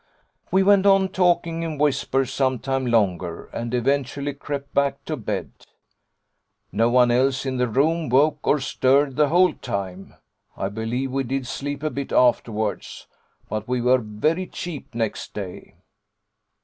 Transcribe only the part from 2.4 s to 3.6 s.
time longer,